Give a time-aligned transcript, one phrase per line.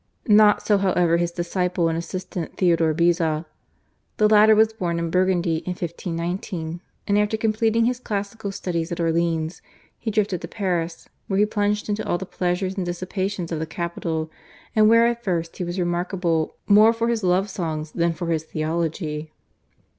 [0.27, 3.45] Not so however his disciple and assistant Theodore Beza.
[4.17, 8.99] The latter was born in Burgundy in 1519, and after completing his classical studies at
[8.99, 9.61] Orleans
[9.99, 13.67] he drifted to Paris, where he plunged into all the pleasures and dissipations of the
[13.67, 14.31] capital,
[14.75, 18.41] and where at first he was remarkable more for his love songs than for his
[18.43, 19.31] theology.